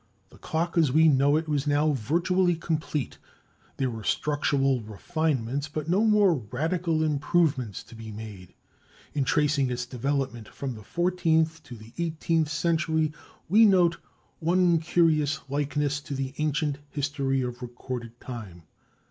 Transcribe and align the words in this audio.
The 0.29 0.39
clock 0.39 0.79
as 0.79 0.91
we 0.91 1.07
know 1.07 1.37
it 1.37 1.47
was 1.47 1.67
now 1.67 1.91
virtually 1.91 2.55
complete. 2.55 3.19
There 3.77 3.91
were 3.91 4.03
structural 4.03 4.81
refinements, 4.81 5.67
but 5.67 5.87
no 5.87 6.03
more 6.05 6.37
radical 6.51 7.03
improvements 7.03 7.83
to 7.83 7.93
be 7.93 8.11
made. 8.11 8.55
In 9.13 9.23
tracing 9.25 9.69
its 9.69 9.85
development 9.85 10.47
from 10.47 10.73
the 10.73 10.81
fourteenth 10.81 11.61
to 11.65 11.75
the 11.77 11.93
eighteenth 11.99 12.49
century, 12.49 13.13
we 13.47 13.63
note 13.63 13.97
one 14.39 14.79
curious 14.79 15.41
likeness 15.49 16.01
to 16.01 16.15
the 16.15 16.33
ancient 16.39 16.79
history 16.89 17.43
of 17.43 17.61
recorded 17.61 18.19
time. 18.19 18.63